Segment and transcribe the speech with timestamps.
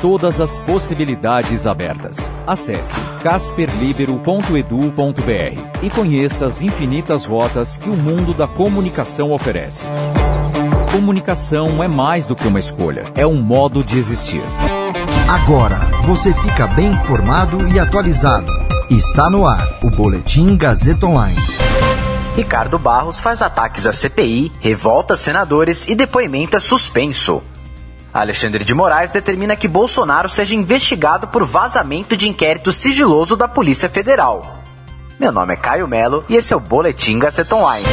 [0.00, 2.32] Todas as possibilidades abertas.
[2.46, 9.84] Acesse casperlibero.edu.br e conheça as infinitas rotas que o mundo da comunicação oferece.
[10.92, 14.42] Comunicação é mais do que uma escolha, é um modo de existir.
[15.28, 18.52] Agora você fica bem informado e atualizado.
[18.90, 21.36] Está no ar o Boletim Gazeta Online.
[22.36, 27.42] Ricardo Barros faz ataques à CPI, revolta senadores e depoimento é suspenso.
[28.20, 33.90] Alexandre de Moraes determina que Bolsonaro seja investigado por vazamento de inquérito sigiloso da Polícia
[33.90, 34.62] Federal.
[35.20, 37.86] Meu nome é Caio Melo e esse é o Boletim Gazeta Online.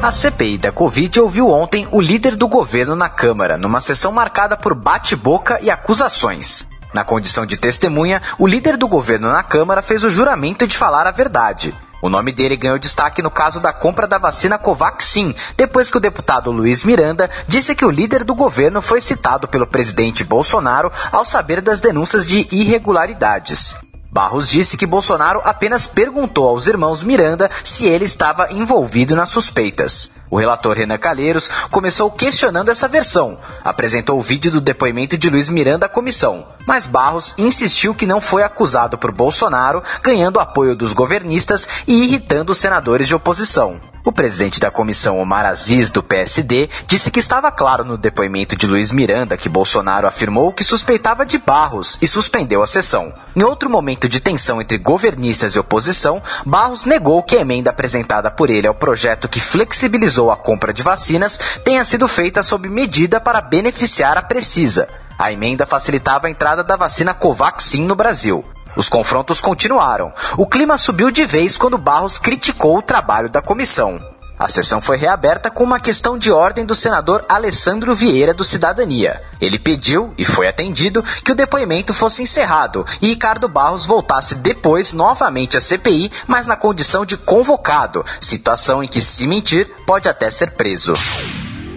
[0.00, 4.56] A CPI da Covid ouviu ontem o líder do governo na Câmara, numa sessão marcada
[4.56, 6.66] por bate-boca e acusações.
[6.92, 11.06] Na condição de testemunha, o líder do governo na Câmara fez o juramento de falar
[11.06, 11.74] a verdade.
[12.02, 16.00] O nome dele ganhou destaque no caso da compra da vacina Covaxin, depois que o
[16.00, 21.24] deputado Luiz Miranda disse que o líder do governo foi citado pelo presidente Bolsonaro ao
[21.24, 23.76] saber das denúncias de irregularidades.
[24.12, 30.10] Barros disse que Bolsonaro apenas perguntou aos irmãos Miranda se ele estava envolvido nas suspeitas.
[30.28, 35.48] O relator Renan Calheiros começou questionando essa versão, apresentou o vídeo do depoimento de Luiz
[35.48, 40.92] Miranda à comissão, mas Barros insistiu que não foi acusado por Bolsonaro, ganhando apoio dos
[40.92, 43.80] governistas e irritando os senadores de oposição.
[44.02, 48.66] O presidente da comissão, Omar Aziz, do PSD, disse que estava claro no depoimento de
[48.66, 53.12] Luiz Miranda que Bolsonaro afirmou que suspeitava de Barros e suspendeu a sessão.
[53.36, 58.30] Em outro momento de tensão entre governistas e oposição, Barros negou que a emenda apresentada
[58.30, 63.20] por ele ao projeto que flexibilizou a compra de vacinas tenha sido feita sob medida
[63.20, 64.88] para beneficiar a Precisa.
[65.18, 68.42] A emenda facilitava a entrada da vacina Covaxin no Brasil.
[68.76, 70.12] Os confrontos continuaram.
[70.36, 74.00] O clima subiu de vez quando Barros criticou o trabalho da comissão.
[74.40, 79.22] A sessão foi reaberta com uma questão de ordem do senador Alessandro Vieira do Cidadania.
[79.38, 84.94] Ele pediu, e foi atendido, que o depoimento fosse encerrado e Ricardo Barros voltasse depois
[84.94, 90.30] novamente à CPI, mas na condição de convocado, situação em que, se mentir, pode até
[90.30, 90.94] ser preso.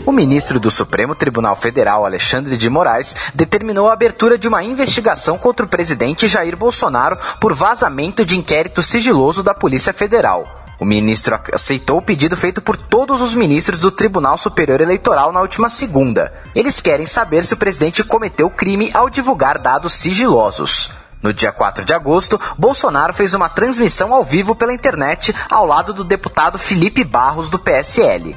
[0.05, 5.37] O ministro do Supremo Tribunal Federal, Alexandre de Moraes, determinou a abertura de uma investigação
[5.37, 10.65] contra o presidente Jair Bolsonaro por vazamento de inquérito sigiloso da Polícia Federal.
[10.77, 15.39] O ministro aceitou o pedido feito por todos os ministros do Tribunal Superior Eleitoral na
[15.39, 16.33] última segunda.
[16.53, 20.91] Eles querem saber se o presidente cometeu crime ao divulgar dados sigilosos.
[21.21, 25.93] No dia 4 de agosto, Bolsonaro fez uma transmissão ao vivo pela internet ao lado
[25.93, 28.35] do deputado Felipe Barros, do PSL.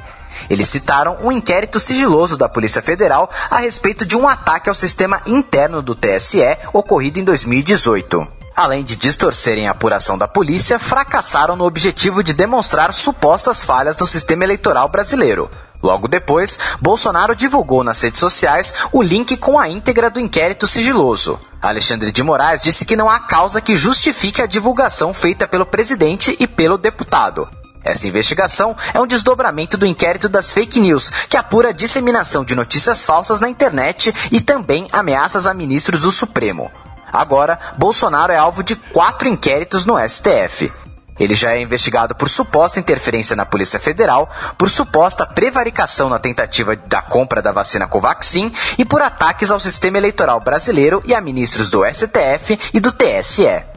[0.49, 5.21] Eles citaram um inquérito sigiloso da Polícia Federal a respeito de um ataque ao sistema
[5.25, 8.27] interno do TSE ocorrido em 2018.
[8.57, 14.07] Além de distorcerem a apuração da polícia, fracassaram no objetivo de demonstrar supostas falhas no
[14.07, 15.47] sistema eleitoral brasileiro.
[15.81, 21.39] Logo depois, Bolsonaro divulgou nas redes sociais o link com a íntegra do inquérito sigiloso.
[21.61, 26.35] Alexandre de Moraes disse que não há causa que justifique a divulgação feita pelo presidente
[26.39, 27.47] e pelo deputado.
[27.87, 32.53] Essa investigação é um desdobramento do inquérito das fake news, que apura a disseminação de
[32.53, 36.69] notícias falsas na internet e também ameaças a ministros do Supremo.
[37.11, 40.69] Agora, Bolsonaro é alvo de quatro inquéritos no STF.
[41.17, 46.75] Ele já é investigado por suposta interferência na Polícia Federal, por suposta prevaricação na tentativa
[46.75, 51.69] da compra da vacina Covaxin e por ataques ao sistema eleitoral brasileiro e a ministros
[51.69, 53.76] do STF e do TSE.